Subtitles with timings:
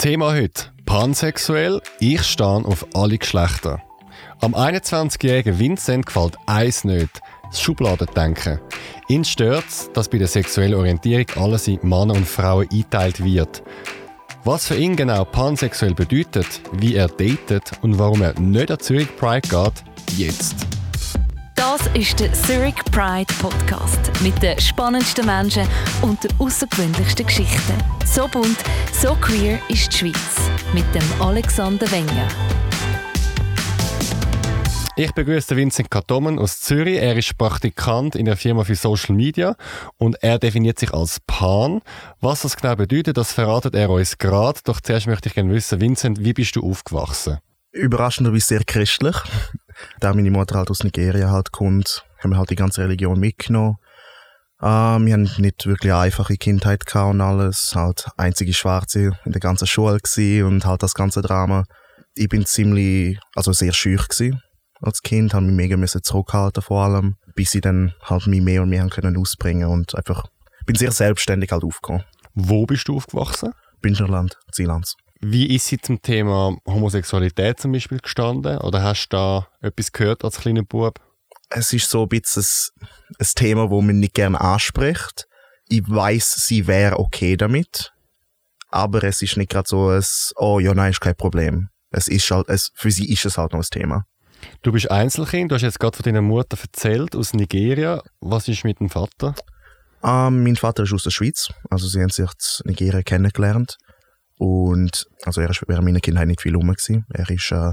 [0.00, 1.82] Thema heute: Pansexuell.
[1.98, 3.82] Ich stehe auf alle Geschlechter.
[4.40, 8.60] Am 21-jährigen Vincent gefällt eins nicht: das Schubladendenken.
[9.08, 9.64] Ihn stört
[9.94, 13.64] dass bei der sexuellen Orientierung alles in Männer und Frauen eingeteilt wird.
[14.44, 19.16] Was für ihn genau pansexuell bedeutet, wie er datet und warum er nicht an Zürich
[19.16, 20.77] Pride geht, jetzt.
[21.78, 25.64] Das ist der Zurich Pride Podcast mit den spannendsten Menschen
[26.02, 27.74] und den außergewöhnlichsten Geschichten.
[28.04, 28.58] So bunt,
[28.92, 30.50] so queer ist die Schweiz.
[30.72, 32.26] Mit dem Alexander Wenger.
[34.96, 36.96] Ich begrüße Vincent Katomen aus Zürich.
[36.96, 39.54] Er ist Praktikant in der Firma für Social Media
[39.98, 41.80] und er definiert sich als Pan.
[42.20, 44.58] Was das genau bedeutet, das verratet er uns gerade.
[44.64, 47.38] Doch zuerst möchte ich gerne wissen, Vincent, wie bist du aufgewachsen?
[47.70, 49.14] Überraschenderweise sehr christlich.
[50.00, 53.76] Da meine Mutter halt aus Nigeria halt kommt, haben wir halt die ganze Religion mitgenommen.
[54.60, 57.74] Uh, wir haben nicht wirklich eine einfache Kindheit gehabt und alles.
[57.76, 61.62] Halt einzige Schwarze in der ganzen Schule gewesen und halt das ganze Drama.
[62.14, 64.42] Ich bin ziemlich, also sehr schüch gewesen
[64.80, 68.62] als Kind, habe mich mega müssen zurückhalten vor allem, bis ich dann halt mich mehr
[68.62, 70.24] und mehr haben können ausbringen und einfach
[70.66, 72.04] bin sehr selbstständig halt aufgekommen.
[72.34, 73.52] Wo bist du aufgewachsen?
[73.80, 74.96] Bündnerland, Zielands.
[75.20, 78.58] Wie ist sie zum Thema Homosexualität zum Beispiel gestanden?
[78.58, 81.00] Oder hast du da etwas gehört als kleiner Bub?
[81.50, 82.44] Es ist so ein bisschen
[83.18, 85.26] ein, Thema, wo man nicht gerne anspricht.
[85.68, 87.92] Ich weiß, sie wäre okay damit,
[88.70, 90.04] aber es ist nicht gerade so ein,
[90.36, 91.68] oh ja, nein, ist kein Problem.
[91.90, 94.04] Es ist halt, es, für sie ist es halt noch ein Thema.
[94.62, 98.02] Du bist Einzelkind, du hast jetzt gerade von deiner Mutter erzählt, aus Nigeria.
[98.20, 99.34] Was ist mit dem Vater?
[100.04, 103.78] Ähm, mein Vater ist aus der Schweiz, also sie haben sich in Nigeria kennengelernt.
[104.38, 106.68] Und also er ist während meiner Kindheit nicht viel rum.
[106.68, 107.04] Gewesen.
[107.12, 107.72] Er ist, äh,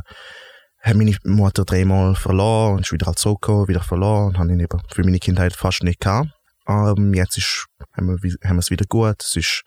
[0.81, 4.59] hat meine Mutter dreimal verloren und ist wieder halt zurückgekommen, wieder verloren und habe ihn
[4.59, 6.29] eben für meine Kindheit fast nicht gehabt.
[6.67, 9.63] Ähm, jetzt ist, haben, wir, haben wir es wieder gut, es ist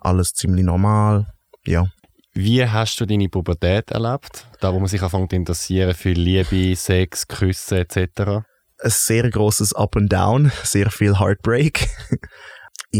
[0.00, 1.26] alles ziemlich normal,
[1.64, 1.86] ja.
[2.34, 4.46] Wie hast du deine Pubertät erlebt?
[4.60, 8.44] Da, wo man sich anfängt zu interessieren für Liebe, Sex, Küsse etc.?
[8.78, 11.88] Ein sehr großes Up and Down, sehr viel Heartbreak.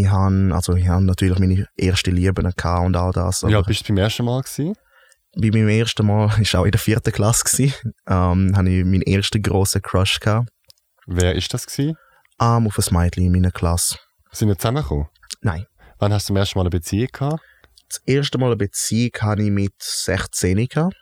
[0.01, 3.43] Ich habe also ich hab natürlich meine erste Liebe gehabt und all das.
[3.43, 4.75] Ja, bist du beim ersten Mal gewesen?
[5.39, 9.03] Bei meinem ersten Mal, ich auch in der vierten Klasse gewesen, ähm, hatte ich meinen
[9.03, 10.49] ersten grossen Crush gehabt.
[11.07, 11.97] Wer ist das gewesen?
[12.41, 13.99] Ähm, auf ein Mädchen in meiner Klasse.
[14.33, 15.07] Sind wir zusammengekommen?
[15.41, 15.67] Nein.
[15.99, 17.41] Wann hast du zum ersten Mal eine Beziehung gehabt?
[17.89, 20.97] Das erste Mal eine Beziehung hatte ich mit 16 gehabt.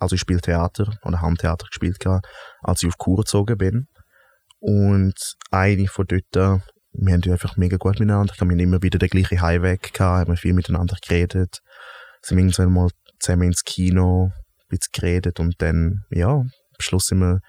[0.00, 2.26] Also ich spiele Theater oder Handtheater gespielt gehabt,
[2.62, 3.88] als ich auf Kur gezogen bin.
[4.60, 6.62] Und eine von dort
[7.00, 8.32] wir haben einfach mega gut miteinander.
[8.34, 11.60] Ich habe immer wieder den gleichen Heimweg gehabt, haben viel miteinander geredet.
[12.22, 12.88] Sind irgendwann mal
[13.20, 17.40] zusammen ins Kino, ein bisschen geredet und dann, ja, am Schluss sind wir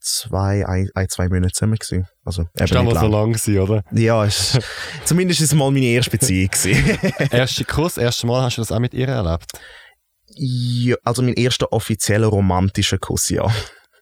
[0.00, 2.06] zwei, ein, ein zwei Monate zusammen gewesen.
[2.24, 3.84] Also, ist mal so lang gewesen, oder?
[3.92, 4.58] Ja, ist,
[5.04, 6.50] zumindest ist es mal meine erste Beziehung
[7.30, 9.46] Erste Kuss, erste Mal hast du das auch mit ihr erlebt?
[10.34, 13.52] Ja, also mein erster offizieller romantischer Kuss, ja.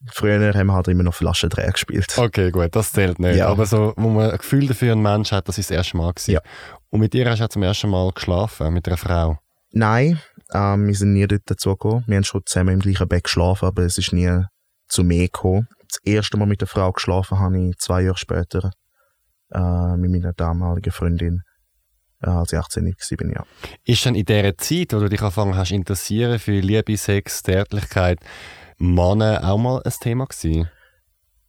[0.07, 2.17] Früher haben wir halt immer noch Flaschendreher gespielt.
[2.17, 3.37] Okay, gut, das zählt nicht.
[3.37, 3.49] Ja.
[3.49, 6.13] Aber so, wo man ein Gefühl dafür einen Mensch hat, das ist das erste Mal
[6.13, 6.33] gewesen.
[6.33, 6.41] Ja.
[6.89, 9.39] Und mit dir hast du zum ersten Mal geschlafen, mit einer Frau?
[9.73, 10.19] Nein,
[10.55, 12.05] ähm, wir sind nie dort dazugekommen.
[12.07, 14.43] Wir haben schon zusammen im gleichen Bett geschlafen, aber es ist nie
[14.89, 15.69] zu mir gekommen.
[15.87, 18.71] Das erste Mal mit einer Frau geschlafen habe ich zwei Jahre später
[19.53, 21.43] äh, mit meiner damaligen Freundin
[22.23, 23.31] äh, als ich 18 war.
[23.33, 23.45] Ja.
[23.85, 28.19] Ist dann in dieser Zeit, wo du dich angefangen hast interessieren für Liebe, Sex, Zärtlichkeit,
[28.81, 30.69] Männer auch mal ein Thema gewesen?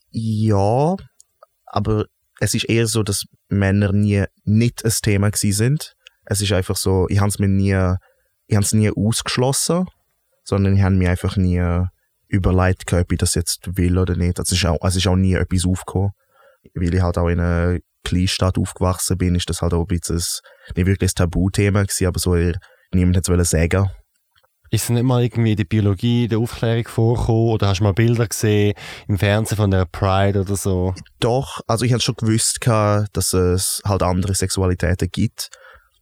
[0.09, 0.97] Ja,
[1.66, 2.06] aber
[2.42, 5.96] es ist eher so, dass Männer nie nicht ein Thema gewesen sind.
[6.25, 7.96] Es ist einfach so, ich habe es mir nie,
[8.47, 9.86] ich habe nie ausgeschlossen,
[10.44, 11.64] sondern ich habe mir einfach nie
[12.28, 14.38] überlegt, ob ich das jetzt will oder nicht.
[14.38, 16.12] Es ist auch, es ist auch nie etwas aufgekommen.
[16.75, 20.18] Weil ich halt auch in einer Kleinstadt aufgewachsen bin, ist das halt auch ein bisschen,
[20.75, 22.36] nicht wirklich ein Tabuthema gewesen, aber so,
[22.92, 23.90] niemand hat es sagen
[24.72, 27.84] ist es nicht mal irgendwie in der Biologie, in der Aufklärung vorgekommen oder hast du
[27.84, 28.74] mal Bilder gesehen
[29.09, 30.96] im Fernsehen von der Pride oder so?
[31.20, 35.50] Doch, also ich hatte schon gewusst, dass es halt andere Sexualitäten gibt.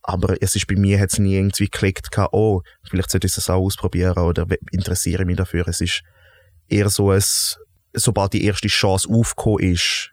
[0.04, 3.60] Aber es ist bei mir jetzt nie irgendwie geklickt, oh, vielleicht sollte ich das auch
[3.60, 5.68] ausprobieren oder interessiere mich dafür.
[5.68, 6.04] Es ist
[6.68, 7.24] eher so, ein,
[7.94, 10.12] sobald die erste Chance aufgekommen ist,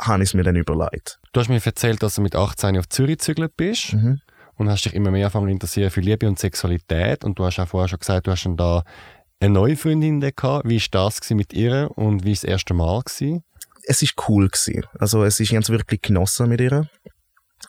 [0.00, 1.18] habe ich es mir dann überlegt.
[1.32, 3.94] Du hast mir erzählt, dass du mit 18 auf Zürich gezügelt bist.
[3.94, 4.20] Mhm
[4.58, 7.68] und hast dich immer mehr angefangen interessieren für Liebe und Sexualität und du hast auch
[7.68, 8.82] vorher schon gesagt, du hast dann da
[9.40, 10.68] eine neue Freundin gehabt.
[10.68, 13.02] Wie war das mit ihr und wie war das erste Mal?
[13.02, 13.44] Gewesen?
[13.84, 14.48] Es war cool.
[14.48, 14.84] Gewesen.
[14.98, 16.88] Also es ist ganz wirklich genossen mit ihr.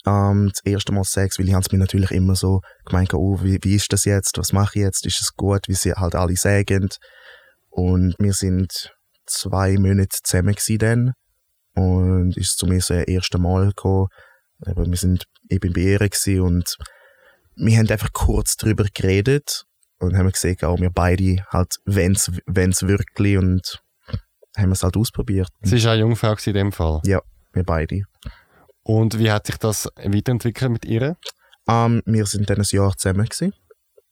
[0.06, 3.75] Ähm, das erste Mal Sex, weil ich mir natürlich immer so gemeint, oh, wie, wie
[3.75, 6.89] ist das jetzt, was mache ich jetzt, ist es gut, wie sie halt alle sagen.
[7.69, 8.91] Und wir sind
[9.25, 11.13] zwei Monate zusammen dann
[11.75, 14.07] und ist zu mir so das erste Mal gekommen.
[14.65, 16.77] Aber wir sind eben bei ihr und
[17.56, 19.65] wir haben einfach kurz drüber geredet
[20.00, 23.81] und haben gesehen, auch wir beide halt, wenn's, wenn's wirklich und
[24.57, 25.50] haben es halt ausprobiert.
[25.61, 27.01] Sie war auch Jungfrau in dem Fall?
[27.06, 27.21] Ja,
[27.53, 28.03] wir beide.
[28.83, 31.17] Und wie hat sich das weiterentwickelt mit ihr?
[31.65, 33.53] Um, wir sind dann ein Jahr zusammen gewesen.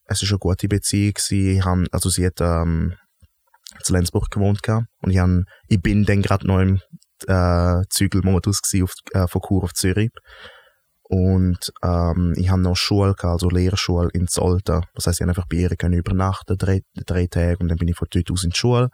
[0.06, 1.14] Es war eine gute Beziehung.
[1.14, 1.58] Gewesen.
[1.58, 2.94] Ich hab, also sie hat ähm,
[3.88, 4.88] in Lenzburg gewohnt gehabt.
[5.02, 5.30] und ich, hab,
[5.68, 6.82] ich bin dann gerade noch im
[7.28, 10.12] äh, Zügelmodus auf, äh, von Chur auf Zürich.
[11.10, 14.82] Und ähm, ich habe noch Schule gehabt, also Lehrschule in Zolta.
[14.94, 17.88] Das heißt, ich habe einfach bei ihr können übernachten, drei, drei Tage, und dann bin
[17.88, 18.90] ich von dort aus in die Schule.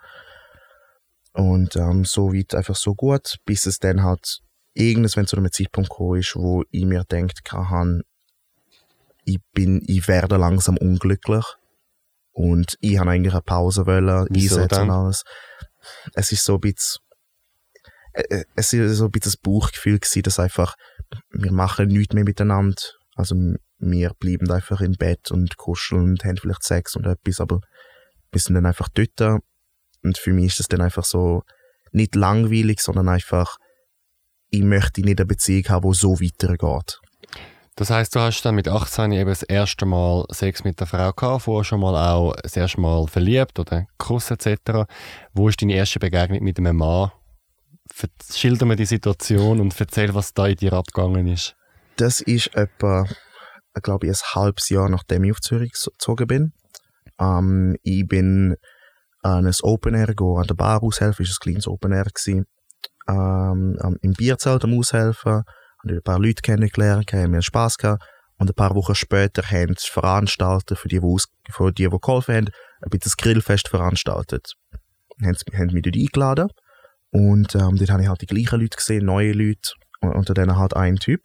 [1.34, 4.42] Und ähm, so weit einfach so gut, bis es dann halt
[4.76, 8.02] irgendwann zu einem Zeitpunkt gekommen ist, wo ich mir denkt habe,
[9.26, 11.46] ich bin, ich werde langsam unglücklich.
[12.32, 15.24] Und ich habe eigentlich eine Pause wollen, einsetzen und alles.
[16.14, 17.03] Es ist so ein bisschen,
[18.14, 20.76] es ist so ein bisschen das Bauchgefühl gewesen, dass einfach,
[21.32, 22.82] wir machen nichts mehr miteinander.
[23.16, 23.36] Also,
[23.80, 27.60] wir bleiben einfach im Bett und kuscheln und haben vielleicht Sex und etwas, aber
[28.32, 29.42] wir sind dann einfach dort.
[30.04, 31.44] Und für mich ist das dann einfach so,
[31.92, 33.58] nicht langweilig, sondern einfach,
[34.50, 37.00] ich möchte nicht eine Beziehung haben, die so weitergeht.
[37.76, 41.12] Das heißt, du hast dann mit 18 eben das erste Mal Sex mit der Frau
[41.12, 44.86] gehabt, vorher schon mal auch das erste Mal verliebt oder Kuss etc.
[45.34, 47.12] Wo ist deine erste Begegnung mit einem Mann?
[48.32, 51.56] Schilder mir die Situation und erzähl, was da in dir abgegangen ist.
[51.98, 53.06] Das ist etwa,
[53.82, 56.54] glaube ich, ein halbes Jahr nachdem ich auf Zürich gezogen bin.
[57.20, 58.56] Ähm, ich bin
[59.22, 62.46] an ein Open Air gehen, an der Bar aushelfen, ist ein kleines Open Air gewesen.
[63.08, 65.44] Ähm, im Bierzelt am aushelfen,
[65.84, 68.04] habe ein paar Leute kennengelernt, haben mir Spass gehabt.
[68.38, 71.18] Und ein paar Wochen später haben sie Veranstalter für die, die,
[71.52, 72.50] für die, die geholfen haben,
[72.82, 74.54] ein bisschen Grillfest veranstaltet.
[75.22, 76.50] Haben, haben mich dort eingeladen.
[77.14, 79.72] Und ähm, dort habe ich halt die gleichen Leute gesehen, neue Leute.
[80.02, 81.22] Und unter denen halt ein Typ.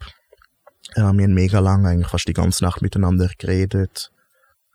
[0.94, 4.10] Äh, wir haben mega lange, eigentlich fast die ganze Nacht miteinander geredet.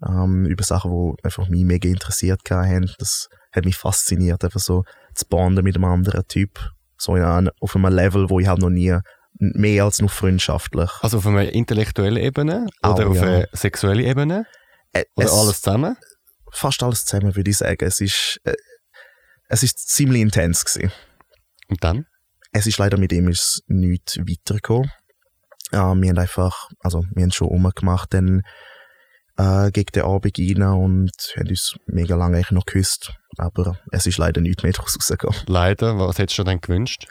[0.06, 2.92] Ähm, über Sachen, die einfach mich mega interessiert haben.
[3.00, 4.84] Das hat mich fasziniert, einfach so
[5.16, 6.60] zu bonden mit einem anderen Typ.
[6.98, 8.98] So in einem, auf einem Level, wo ich halt noch nie
[9.40, 10.90] mehr als nur freundschaftlich.
[11.02, 13.22] Also auf einer intellektuellen Ebene oder Auch, auf ja.
[13.24, 14.46] einer sexuellen Ebene?
[14.92, 15.96] Äh, Oder es- alles zusammen?
[16.52, 17.84] Fast alles zusammen, würde ich sagen.
[17.86, 18.54] Es ist, äh,
[19.54, 20.92] es ist ziemlich intens gewesen.
[21.70, 22.08] Und dann?
[22.52, 24.92] Es ist leider mit ihm ist nichts weitergekommen.
[25.72, 28.42] Äh, wir haben einfach, also wir haben schon umgemacht, dann
[29.38, 33.14] äh, gegen den Abend rein und haben uns mega lange eigentlich noch geküsst.
[33.38, 35.40] Aber es ist leider nichts mehr daraus rausgekommen.
[35.46, 36.00] Leider.
[36.00, 37.06] Was hättest du denn gewünscht?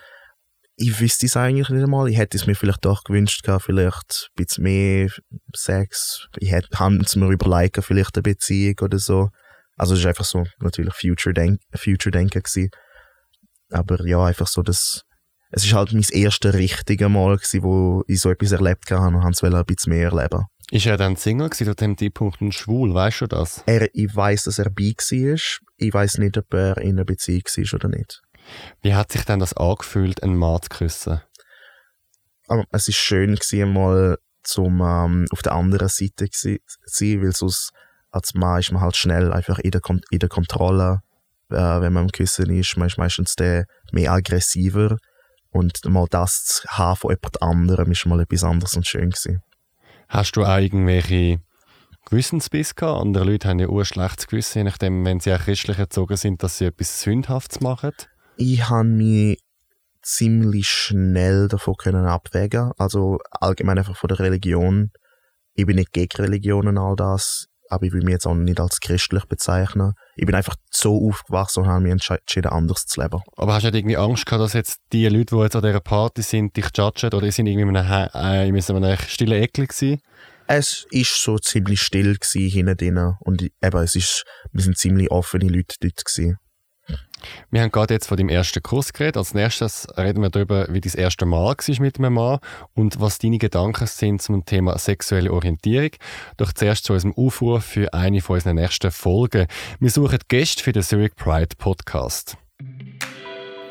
[0.77, 2.09] Ich wüsste es eigentlich nicht einmal.
[2.09, 5.11] Ich hätte es mir vielleicht doch gewünscht, gehabt, vielleicht ein bisschen mehr
[5.55, 6.27] Sex.
[6.39, 6.69] Ich hätte
[7.05, 9.29] es mir überlegt, vielleicht eine Beziehung oder so.
[9.83, 12.71] Also es ist einfach so natürlich Future-Denken Future gewesen.
[13.73, 15.03] Aber ja, einfach so, dass
[15.51, 19.25] es ist halt mein erstes richtiges Mal gewesen, wo ich so etwas erlebt habe und
[19.25, 20.45] wollte es ein bisschen mehr erleben.
[20.71, 23.65] Ist er dann Single gewesen zu dem Zeitpunkt und schwul, weißt du das?
[23.67, 25.61] Er, ich weiß, dass er bi war.
[25.79, 28.23] Ich weiß nicht, ob er in einer Beziehung war oder nicht.
[28.83, 31.23] Wie hat sich denn das angefühlt, einen Mann zu küssen?
[32.47, 37.33] Aber es ist schön gewesen, mal zum ähm, auf der anderen Seite zu sein, weil
[37.33, 37.73] sonst
[38.13, 41.01] als Mann ist man halt schnell einfach in der, Kon in der Kontrolle,
[41.51, 42.77] äh, wenn man am Küssen ist.
[42.77, 44.99] Man ist meistens der mehr aggressiver
[45.51, 49.43] und mal das zu haben von jemand anderem ist mal etwas anderes und schön gewesen.
[50.09, 51.41] Hast du auch irgendwelche
[52.05, 53.01] Gewissensbiss gehabt?
[53.01, 56.17] Andere Leute haben ja auch ein schlechtes Gewissen, je nachdem, wenn sie auch christlich erzogen
[56.17, 57.93] sind, dass sie etwas Sündhaftes machen.
[58.37, 59.39] Ich habe mich
[60.03, 62.73] ziemlich schnell davon können abwägen.
[62.77, 64.91] Also allgemein einfach von der Religion.
[65.55, 68.61] Ich bin nicht gegen Religion und all das, aber ich will mich jetzt auch nicht
[68.61, 69.95] als christlich bezeichnen.
[70.15, 73.21] Ich bin einfach so aufgewachsen und habe mich entschi- entschieden, anders zu leben.
[73.37, 75.81] Aber hast du nicht irgendwie Angst gehabt, dass jetzt die Leute, die jetzt an dieser
[75.81, 80.01] Party sind, dich judgen oder sind irgendwie in einem, äh, in einem stillen Eckel gewesen?
[80.47, 85.49] Es ist so ziemlich still hinten drin und eben, es ist, wir sind ziemlich offene
[85.49, 86.35] Leute dort gsi.
[87.51, 89.17] Wir haben gerade jetzt von deinem ersten Kurs geredet.
[89.17, 92.39] Als nächstes reden wir darüber, wie dein erste Mal war mit einem Mann
[92.75, 95.91] und was deine Gedanken sind zum Thema sexuelle Orientierung.
[96.37, 99.47] Doch zuerst zu unserem Aufruf für eine von unseren nächsten Folgen.
[99.81, 102.37] Wir suchen Gäste für den Zurich Pride Podcast.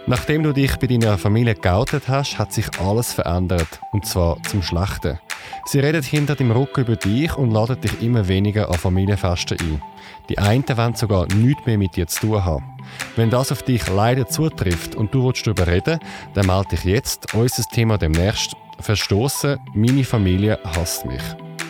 [0.08, 3.80] Nachdem du dich bei deiner Familie geoutet hast, hat sich alles verändert.
[3.92, 5.20] Und zwar zum Schlechten.
[5.66, 9.82] Sie reden hinter dem Rücken über dich und laden dich immer weniger an Familienfesten ein.
[10.30, 12.78] Die einen wollen sogar nichts mehr mit dir zu tun haben.
[13.16, 16.00] Wenn das auf dich leider zutrifft und du willst darüber reden,
[16.34, 17.34] dann melde dich jetzt.
[17.34, 18.56] Unser Thema demnächst.
[18.80, 21.22] Verstoßen, meine Familie hasst mich.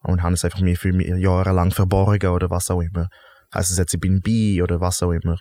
[0.00, 3.08] Und habe es einfach mir für jahrelang verborgen oder was auch immer.
[3.54, 5.38] Heißt es jetzt, ich bin bi oder was auch immer.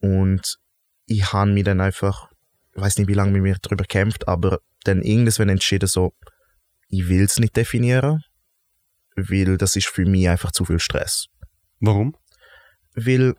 [0.00, 0.58] Und
[1.06, 2.28] ich habe mich dann einfach,
[2.76, 6.12] ich weiß nicht, wie lange mit mir darüber kämpft, aber dann irgendwann entschieden so,
[6.88, 8.22] ich will es nicht definieren,
[9.16, 11.26] weil das ist für mich einfach zu viel Stress.
[11.80, 12.14] Warum?
[12.94, 13.34] Weil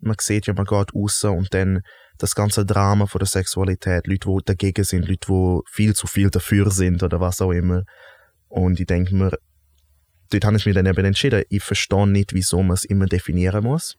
[0.00, 1.82] man sieht ja, man geht raus und dann
[2.18, 6.30] das ganze Drama von der Sexualität, Leute, die dagegen sind, Leute, die viel zu viel
[6.30, 7.84] dafür sind oder was auch immer.
[8.48, 9.38] Und ich denke mir,
[10.30, 13.64] dort habe ich mich dann eben entschieden, ich verstehe nicht, wieso man es immer definieren
[13.64, 13.96] muss.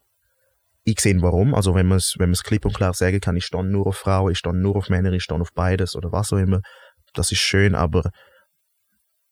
[0.84, 3.64] Ich sehe warum, also wenn man es wenn klipp und klar sagen kann, ich stehe
[3.64, 6.38] nur auf Frauen, ich stehe nur auf Männer, ich stehe auf beides oder was auch
[6.38, 6.62] immer,
[7.14, 8.12] das ist schön, aber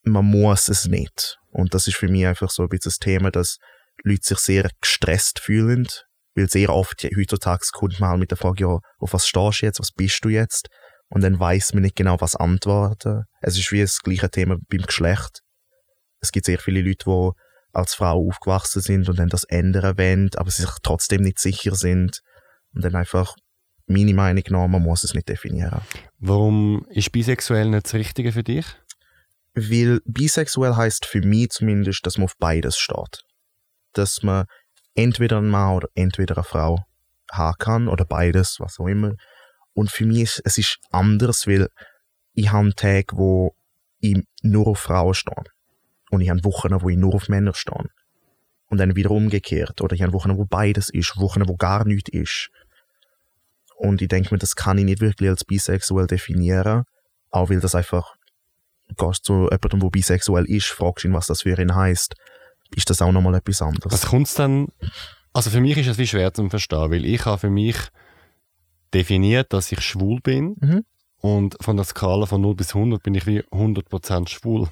[0.10, 1.38] man muss es nicht.
[1.52, 3.58] Und das ist für mich einfach so ein bisschen das Thema, dass
[4.04, 5.88] Leute sich sehr gestresst fühlen,
[6.36, 9.66] weil sehr oft heutzutage kommt man halt mit der Frage, ja, auf was stehst du
[9.66, 10.70] jetzt, was bist du jetzt?
[11.10, 13.24] Und dann weiß man nicht genau, was antworten.
[13.42, 15.42] Es ist wie das gleiche Thema beim Geschlecht.
[16.20, 17.32] Es gibt sehr viele Leute, die
[17.74, 21.76] als Frau aufgewachsen sind und dann das ändern wollen, aber sie sich trotzdem nicht sicher
[21.76, 22.22] sind.
[22.74, 23.36] Und dann einfach,
[23.86, 25.82] meine Meinung nach, man muss es nicht definieren.
[26.20, 28.66] Warum ist bisexuell nicht das Richtige für dich?
[29.60, 33.24] Weil bisexuell heißt für mich zumindest, dass man auf beides steht.
[33.94, 34.46] Dass man
[34.94, 36.86] entweder ein Mann oder entweder eine Frau
[37.32, 39.16] haben kann oder beides, was auch immer.
[39.74, 41.70] Und für mich ist es ist anders, weil
[42.34, 43.56] ich habe Tage, wo
[44.00, 45.44] ich nur auf Frauen stehe.
[46.12, 47.90] Und ich habe Wochen, wo ich nur auf Männer stehe.
[48.70, 49.82] Und dann wieder umgekehrt.
[49.82, 52.50] Oder ich habe Wochen, wo beides ist, Wochen, wo gar nichts ist.
[53.76, 56.84] Und ich denke mir, das kann ich nicht wirklich als bisexuell definieren.
[57.32, 58.17] Auch weil das einfach,
[58.96, 62.16] gehst zu jemandem, der bisexuell ist, fragst ihn, was das für ihn heißt
[62.76, 63.92] ist das auch nochmal etwas anderes.
[63.92, 64.68] Was kommt dann?
[65.34, 67.78] Also für mich ist es wie schwer zu verstehen, weil ich habe für mich
[68.94, 70.56] definiert, dass ich schwul bin.
[70.60, 70.86] Mhm.
[71.20, 74.70] Und von der Skala von 0 bis 100 bin ich wie 100% schwul.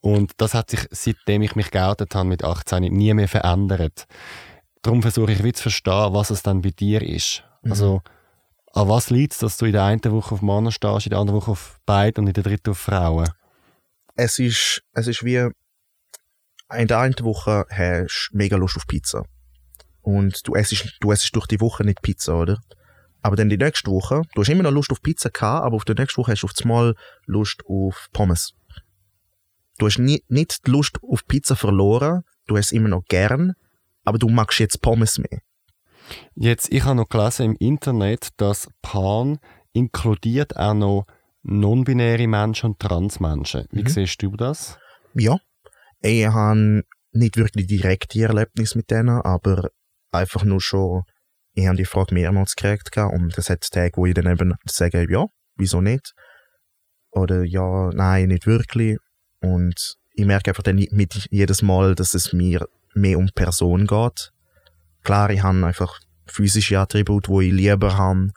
[0.00, 4.06] Und das hat sich, seitdem ich mich geoutet habe mit 18, nie mehr verändert.
[4.82, 7.44] Darum versuche ich wie zu verstehen, was es dann bei dir ist.
[7.62, 7.72] Mhm.
[7.72, 8.02] Also,
[8.72, 11.18] an was liegt es, dass du in der einen Woche auf Männer stehst, in der
[11.18, 13.28] anderen Woche auf beide und in der dritten auf Frauen?
[14.22, 15.48] Es ist, es ist wie,
[16.76, 19.24] in der einen Woche hast du mega Lust auf Pizza.
[20.02, 22.60] Und du essst, du essst durch die Woche nicht Pizza, oder?
[23.22, 25.86] Aber dann die nächste Woche, du hast immer noch Lust auf Pizza gehabt, aber auf
[25.86, 28.52] der nächsten Woche hast du auf einmal Lust auf Pommes.
[29.78, 33.54] Du hast nie, nicht die Lust auf Pizza verloren, du hast immer noch gern,
[34.04, 35.40] aber du magst jetzt Pommes mehr.
[36.34, 39.38] Jetzt, ich habe noch gelesen im Internet, dass Pan
[39.72, 41.06] inkludiert auch noch
[41.42, 43.66] non-binäre Menschen und Transmenschen.
[43.70, 43.88] Wie mhm.
[43.88, 44.78] siehst du das?
[45.14, 45.38] Ja,
[46.00, 46.82] ich habe
[47.12, 49.70] nicht wirklich direkte Erlebnis mit denen, aber
[50.12, 51.02] einfach nur schon,
[51.54, 55.06] ich habe die Frage mehrmals gekriegt und es hat Tage, wo ich dann eben sage,
[55.10, 56.12] ja, wieso nicht?
[57.10, 58.98] Oder ja, nein, nicht wirklich.
[59.40, 64.30] Und ich merke einfach dann mit jedes Mal, dass es mir mehr um Person geht.
[65.02, 68.30] Klar, ich habe einfach physische Attribute, die ich lieber habe,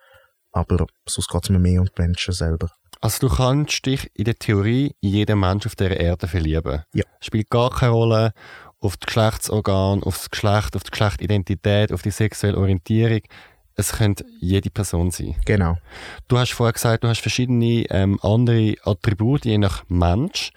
[0.52, 2.70] aber sonst geht es mir mehr um die Menschen selber.
[3.04, 6.84] Also du kannst dich in der Theorie in jeden Mensch auf dieser Erde verlieben.
[6.94, 7.04] Ja.
[7.20, 8.32] Spielt gar keine Rolle
[8.80, 13.20] auf das Geschlechtsorgan, auf das Geschlecht, auf die Geschlechtidentität, auf die sexuelle Orientierung.
[13.76, 15.36] Es könnte jede Person sein.
[15.44, 15.76] Genau.
[16.30, 20.54] Du hast vorher gesagt, du hast verschiedene ähm, andere Attribute, je nach Mensch.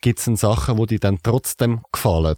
[0.00, 2.36] Gibt es denn Sachen, die dir dann trotzdem gefallen?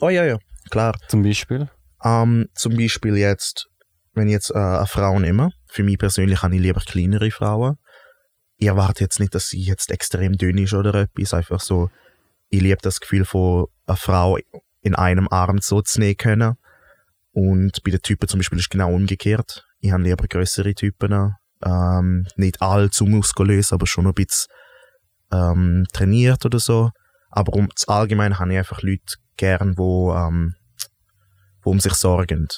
[0.00, 0.38] Oh ja, ja,
[0.70, 0.96] klar.
[1.08, 1.68] Zum Beispiel?
[2.02, 3.68] Um, zum Beispiel jetzt,
[4.14, 7.76] wenn ich jetzt äh, eine Frau nehme, für mich persönlich habe ich lieber kleinere Frauen
[8.58, 11.32] ich erwarte jetzt nicht, dass sie jetzt extrem dünn ist oder etwas.
[11.32, 11.90] Einfach so,
[12.50, 14.36] ich liebe das Gefühl von einer Frau
[14.82, 16.56] in einem Arm so zu nehmen können.
[17.32, 19.64] Und bei den Typen zum Beispiel ist es genau umgekehrt.
[19.78, 21.36] Ich habe lieber größere Typen.
[21.64, 24.52] Ähm, nicht allzu muskulös, aber schon ein bisschen
[25.32, 26.90] ähm, trainiert oder so.
[27.30, 30.56] Aber um das Allgemeine habe ich einfach Leute gern, wo, ähm,
[31.62, 32.48] wo um sich sorgen.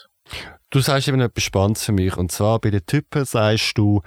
[0.71, 2.16] Du sagst eben etwas Spannendes für mich.
[2.16, 4.00] Und zwar bei den Typen sagst du,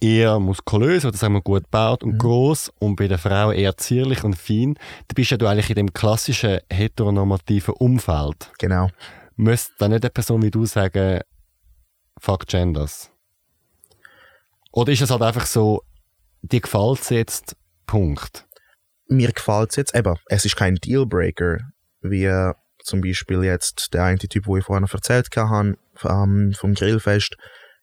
[0.00, 2.18] eher muskulös oder sagen wir gut gebaut und mhm.
[2.18, 4.74] groß und bei der Frau eher zierlich und fein.
[5.08, 8.50] Du bist ja du eigentlich in dem klassischen heteronormativen Umfeld.
[8.58, 8.88] Genau.
[9.36, 11.20] Müsste dann nicht eine Person wie du sagen,
[12.18, 13.10] fuck Genders?
[14.72, 15.82] Oder ist es halt einfach so,
[16.42, 18.46] dir gefällt es jetzt, Punkt?
[19.08, 21.58] Mir gefällt es jetzt, eben, es ist kein Dealbreaker,
[22.02, 27.36] wie zum Beispiel jetzt der eine Typ, wo ich vorhin erzählt habe, vom Grillfest,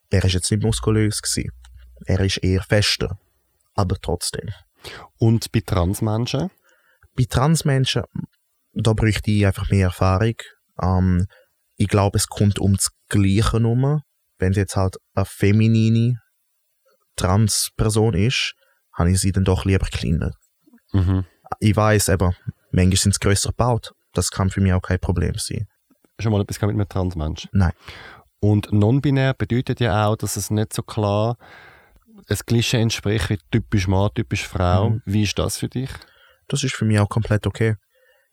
[0.09, 1.51] er ist jetzt nicht muskulös gewesen
[2.05, 3.17] er ist eher fester,
[3.75, 4.49] aber trotzdem.
[5.17, 6.49] Und bei Transmenschen?
[7.15, 8.03] Bei Transmenschen,
[8.73, 10.35] da bräuchte ich einfach mehr Erfahrung.
[10.81, 11.27] Ähm,
[11.77, 14.01] ich glaube, es kommt um das Gleiche rum.
[14.37, 16.19] Wenn es jetzt halt eine feminine
[17.15, 18.55] Transperson ist,
[18.93, 20.31] habe ich sie dann doch lieber kleiner.
[20.91, 21.25] Mhm.
[21.59, 22.35] Ich weiß aber,
[22.71, 23.93] manchmal sind sie grösser gebaut.
[24.13, 25.67] Das kann für mich auch kein Problem sein.
[26.19, 27.47] Schon mal etwas mit einem Transmensch?
[27.51, 27.73] Nein.
[28.39, 31.37] Und non-binär bedeutet ja auch, dass es nicht so klar
[32.29, 34.91] ein Klischee entspricht, wie typisch Mann, typisch Frau.
[34.91, 35.01] Mhm.
[35.05, 35.89] Wie ist das für dich?
[36.47, 37.75] Das ist für mich auch komplett okay.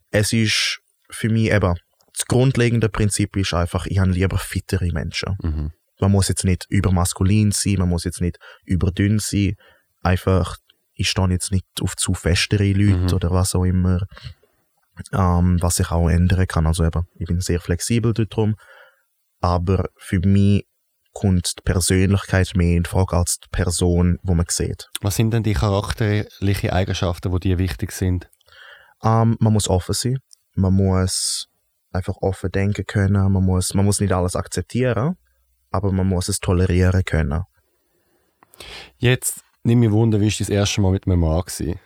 [0.09, 1.75] Es ist für mich eben,
[2.13, 5.37] das grundlegende Prinzip ist einfach, ich habe lieber fittere Menschen.
[5.41, 5.71] Mhm.
[5.99, 9.55] Man muss jetzt nicht übermaskulin sein, man muss jetzt nicht überdünn sein.
[10.01, 10.57] Einfach,
[10.93, 13.13] ich stehe jetzt nicht auf zu festere Leute Mhm.
[13.13, 14.01] oder was auch immer.
[15.13, 16.67] Ähm, was sich auch ändern kann.
[16.67, 18.55] Also eben, ich bin sehr flexibel darum.
[19.39, 20.65] Aber für mich
[21.13, 24.89] kommt die Persönlichkeit mehr in Frage als die Person, wo man sieht.
[25.01, 28.29] Was sind denn die charakterlichen Eigenschaften, die dir wichtig sind?
[29.03, 30.19] Ähm, man muss offen sein.
[30.55, 31.47] Man muss
[31.91, 33.31] einfach offen denken können.
[33.31, 35.17] Man muss, man muss nicht alles akzeptieren,
[35.69, 37.43] aber man muss es tolerieren können.
[38.97, 41.41] Jetzt nimm mich wunder, wie war das erste Mal mit einem Mann?
[41.41, 41.79] Gewesen?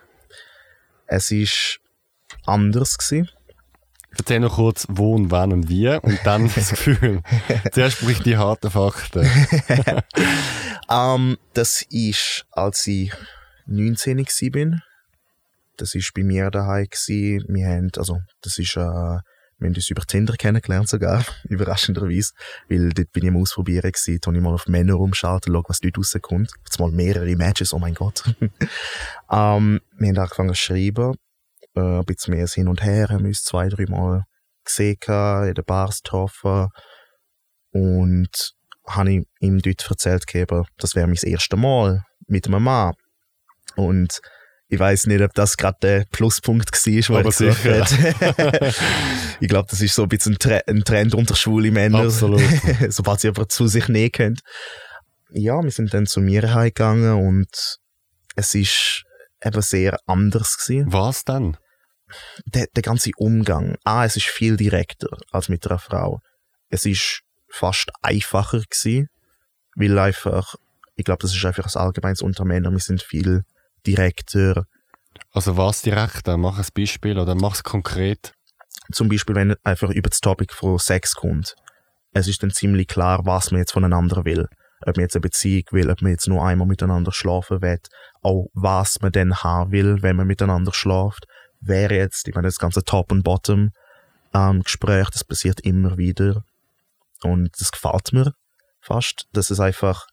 [1.07, 1.79] Es ist
[2.45, 3.29] anders gewesen.
[4.17, 7.21] Erzähl noch kurz, wo und wann und wie und dann das Gefühl.
[7.71, 9.27] Zuerst ich die harten Fakten.
[10.89, 13.11] Ähm, das ist, als ich
[13.65, 14.81] 19 gsi bin.
[15.77, 16.87] Das ist bei mir daheim.
[16.87, 22.33] Wir haben, also, das ist, äh, wir haben uns über Tinder kennengelernt sogar, überraschenderweise,
[22.69, 25.79] weil dort bin ich am Ausprobieren gsi, da ich mal auf Männer umschalten, schauen, was
[25.79, 26.51] dort rauskommt.
[26.65, 28.23] Jetzt mal mehrere Matches, oh mein Gott.
[29.31, 31.15] ähm, wir haben angefangen zu schreiben,
[31.75, 34.23] äh, ein bisschen mehr hin und her, haben uns zwei, drei Mal
[34.63, 36.69] gesehen, in den Bars getroffen
[37.71, 38.53] und
[38.87, 42.93] habe ich ihm dort erzählt gegeben, das wäre mein erstes Mal mit einem Mann.
[43.75, 44.21] Und
[44.67, 48.75] ich weiß nicht, ob das gerade der Pluspunkt war, Aber er gesagt hat.
[49.39, 52.03] ich glaube, das ist so ein bisschen ein, Tre ein Trend unter schwule Männer.
[52.03, 52.41] Absolut.
[52.89, 54.39] Sobald sie aber zu sich nehmen können.
[55.31, 57.77] Ja, wir sind dann zu mir heimgegangen und
[58.35, 59.03] es ist
[59.43, 60.91] eben sehr anders gewesen.
[60.91, 61.57] Was dann?
[62.45, 63.77] Der, der ganze Umgang.
[63.83, 66.19] Ah, es ist viel direkter als mit einer Frau.
[66.69, 69.07] Es ist fast einfacher gewesen,
[69.75, 70.55] weil einfach,
[70.95, 72.73] ich glaube, das ist einfach ein allgemeines unter Männern.
[72.73, 73.43] Wir sind viel
[73.85, 74.65] direkter.
[75.31, 76.27] Also was direkt?
[76.27, 78.33] Mach ein Beispiel oder mach es konkret.
[78.91, 81.55] Zum Beispiel, wenn einfach über das Topic von Sex kommt.
[82.13, 84.47] Es ist dann ziemlich klar, was man jetzt voneinander will.
[84.85, 87.79] Ob man jetzt eine Beziehung will, ob man jetzt nur einmal miteinander schlafen will,
[88.21, 91.25] auch was man dann haben will, wenn man miteinander schlaft.
[91.61, 96.43] Wäre jetzt, ich meine, das ganze Top- und Bottom-Gespräch, das passiert immer wieder.
[97.23, 98.33] Und das gefällt mir
[98.81, 99.27] fast.
[99.33, 100.07] Das ist einfach,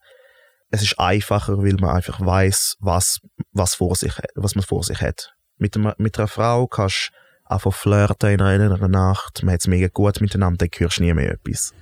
[0.71, 3.19] es ist einfacher, weil man einfach weiß, was,
[3.51, 5.33] was, was man vor sich hat.
[5.57, 9.67] Mit, einem, mit einer Frau kannst du einfach flirten in einer Nacht, man hat es
[9.67, 11.73] mega gut miteinander, dann hörst du nie mehr etwas.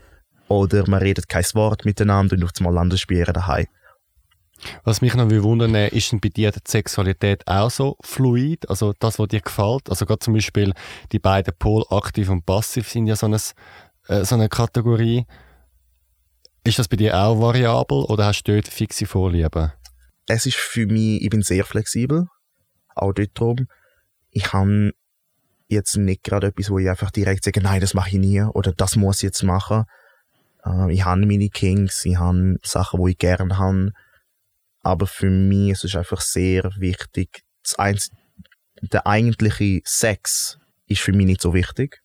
[0.48, 3.68] Oder man redet kein Wort miteinander und auf einmal landest du bei ihr daheim.
[4.84, 8.70] Was mich noch wundern, äh, ist denn bei dir die Sexualität auch so fluid?
[8.70, 9.90] Also das, was dir gefällt?
[9.90, 10.74] Also gerade zum Beispiel
[11.12, 13.38] die beiden Pol, aktiv und passiv, sind ja so, eine,
[14.08, 15.26] äh, so eine Kategorie.
[16.64, 19.72] Ist das bei dir auch variabel oder hast du dort fixe Vorlieben?
[20.28, 22.28] es ist für mich, ich bin sehr flexibel.
[22.96, 23.68] Auch dort drum.
[24.30, 24.92] Ich habe
[25.68, 28.74] jetzt nicht gerade etwas, wo ich einfach direkt sage, nein, das mache ich nie oder
[28.74, 29.86] das muss ich jetzt machen.
[30.66, 33.92] Äh, ich habe meine Kings, ich habe Sachen, wo ich gerne habe.
[34.82, 37.44] Aber für mich ist es einfach sehr wichtig.
[38.82, 42.02] Der eigentliche Sex ist für mich nicht so wichtig.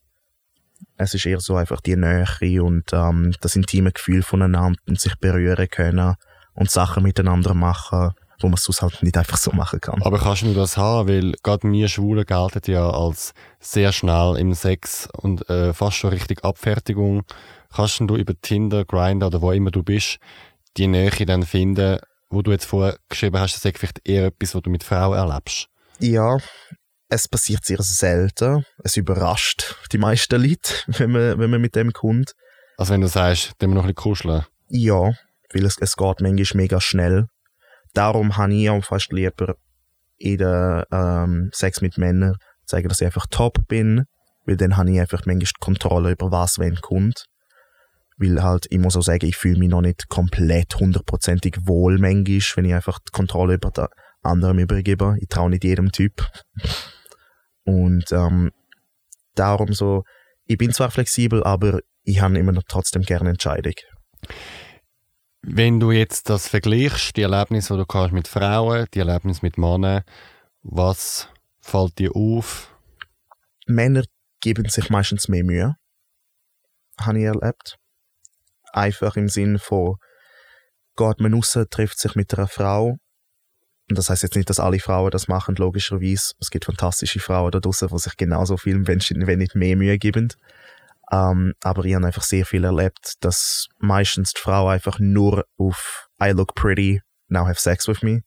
[0.97, 5.15] Es ist eher so einfach die Nähe und ähm, das intime Gefühl voneinander und sich
[5.17, 6.15] berühren können
[6.55, 10.03] und Sachen miteinander machen, wo man es halt nicht einfach so machen kann.
[10.03, 11.09] Aber kannst du das haben?
[11.09, 16.11] Weil gerade wir Schwulen gelten ja als sehr schnell im Sex und äh, fast schon
[16.11, 17.23] richtig Abfertigung.
[17.75, 20.19] Kannst du über Tinder, Grindr oder wo immer du bist,
[20.77, 24.55] die Nähe dann finden, wo du jetzt vorher geschrieben hast, das ist vielleicht eher etwas,
[24.55, 25.69] was du mit Frauen erlebst?
[25.99, 26.37] Ja,
[27.09, 28.65] es passiert sehr selten.
[28.83, 32.33] Es überrascht die meisten Leute, wenn man, wenn man mit dem kommt.
[32.77, 34.47] Also wenn du sagst, wir noch ein bisschen kuscheln.
[34.69, 35.12] Ja,
[35.53, 37.27] weil es, es geht manchmal mega schnell.
[37.95, 39.55] Darum habe ich auch fast lieber
[40.19, 44.05] in der ähm, Sex mit Männern zeigen, dass ich einfach top bin,
[44.45, 47.27] weil dann habe ich einfach manchmal die Kontrolle über was wenn kommt.
[48.16, 52.40] Weil halt, ich muss auch sagen, ich fühle mich noch nicht komplett hundertprozentig wohl manchmal,
[52.57, 53.87] wenn ich einfach die Kontrolle über den
[54.22, 55.16] anderen übergebe.
[55.20, 56.26] Ich traue nicht jedem Typ.
[57.64, 58.52] Und ähm,
[59.35, 60.05] darum so,
[60.44, 63.74] ich bin zwar flexibel, aber ich habe immer noch trotzdem gerne Entscheidung.
[65.42, 69.59] Wenn du jetzt das vergleichst, die Erlebnisse, die du hast mit Frauen, die Erlebnisse mit
[69.59, 70.02] Männern,
[70.62, 71.29] was
[71.61, 72.74] fällt dir auf?
[73.66, 74.05] Männer
[74.40, 75.76] geben sich meistens mehr Mühe.
[77.00, 77.76] Habe ich erlebt.
[78.77, 79.97] Einfach im Sinn von,
[80.97, 82.99] geht man raus, trifft sich mit einer Frau.
[83.89, 86.35] Und das heißt jetzt nicht, dass alle Frauen das machen, logischerweise.
[86.41, 88.99] Es gibt fantastische Frauen da draußen, die sich genauso viel, wenn,
[89.39, 90.29] nicht mehr Mühe geben.
[91.11, 96.09] Ähm, aber ich habe einfach sehr viel erlebt, dass meistens die Frau einfach nur auf
[96.23, 98.25] I look pretty, now have sex with me.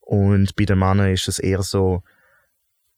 [0.00, 2.02] Und bei den Männern ist es eher so,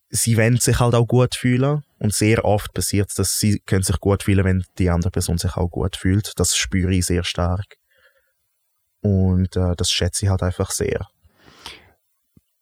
[0.08, 1.82] sie wollen sich halt auch gut fühlen.
[2.04, 5.38] Und sehr oft passiert es, dass sie können sich gut fühlen, wenn die andere Person
[5.38, 6.32] sich auch gut fühlt.
[6.36, 7.78] Das spüre ich sehr stark.
[9.00, 11.08] Und äh, das schätze ich halt einfach sehr.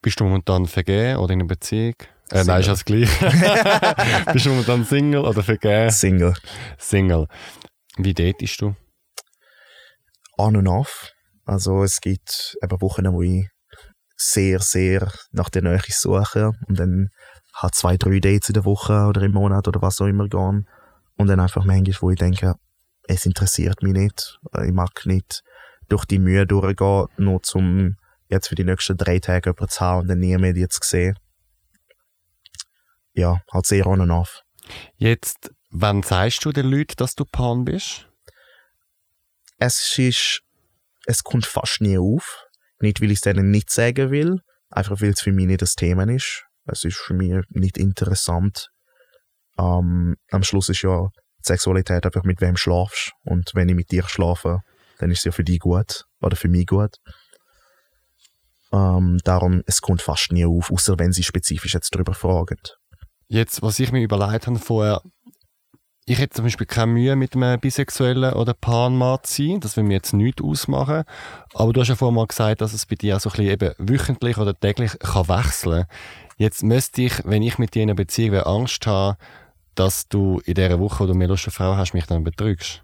[0.01, 1.95] Bist du momentan vergeben oder in einer Beziehung?
[2.31, 3.09] Äh, nein, ist das gleich.
[4.31, 5.91] Bist du momentan Single oder vergeben?
[5.91, 6.35] Single.
[6.77, 7.27] Single.
[7.97, 8.77] Wie datest du?
[10.37, 11.11] On und off.
[11.43, 13.49] Also es gibt eben Wochen, wo ich
[14.15, 17.09] sehr, sehr nach der Nähe suche und dann
[17.53, 20.67] hat zwei, drei Dates in der Woche oder im Monat oder was auch immer gehen.
[21.15, 22.55] Und dann einfach manchmal, wo ich denke,
[23.07, 24.39] es interessiert mich nicht.
[24.65, 25.43] Ich mag nicht
[25.89, 27.97] durch die Mühe durchgehen, nur zum
[28.29, 30.79] jetzt für die nächsten drei Tage jemanden zu haben und dann nie mehr die zu
[30.83, 31.17] sehen.
[33.13, 34.41] Ja, halt sehr on und off.
[34.95, 38.09] Jetzt, wann sagst du den Leuten, dass du Pan bist?
[39.59, 40.41] Es ist,
[41.05, 42.47] es kommt fast nie auf.
[42.79, 45.75] Nicht, weil ich es denen nicht sagen will, einfach weil es für mich nicht das
[45.75, 46.45] Thema ist.
[46.65, 48.69] Es ist für mich nicht interessant.
[49.57, 53.11] Ähm, am Schluss ist ja die Sexualität einfach mit wem schlafst.
[53.23, 54.59] Und wenn ich mit dir schlafe,
[54.99, 56.05] dann ist es ja für dich gut.
[56.21, 56.95] Oder für mich gut.
[58.71, 62.57] Ähm, darum, es kommt fast nie auf, außer wenn sie spezifisch jetzt darüber fragen.
[63.27, 65.01] Jetzt, was ich mir überlegt habe vorher,
[66.05, 69.59] ich hätte zum Beispiel keine Mühe mit einem bisexuellen oder Panmann zu sein.
[69.61, 71.03] Das will mir jetzt nichts ausmachen.
[71.53, 73.51] Aber du hast ja vorhin mal gesagt, dass es bei dir auch so ein bisschen
[73.51, 75.85] eben wöchentlich oder täglich kann wechseln
[76.37, 79.17] Jetzt müsste ich, wenn ich mit dir in einer Beziehung wäre, Angst haben,
[79.75, 82.83] dass du in dieser Woche, wo du mehr Lust auf Frau hast, mich dann betrügst.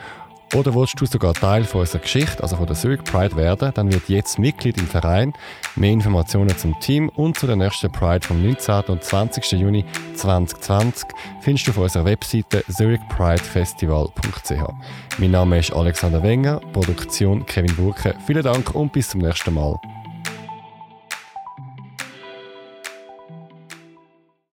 [0.55, 3.91] Oder willst du sogar Teil von unserer Geschichte, also von der Zurich Pride werden, dann
[3.91, 5.33] wird jetzt Mitglied im Verein.
[5.77, 8.83] Mehr Informationen zum Team und zu der nächsten Pride vom 19.
[8.89, 9.53] und 20.
[9.53, 11.09] Juni 2020
[11.41, 15.19] findest du auf unserer Webseite zurichpridefestival.ch.
[15.19, 18.15] Mein Name ist Alexander Wenger, Produktion Kevin Burke.
[18.27, 19.81] Vielen Dank und bis zum nächsten Mal.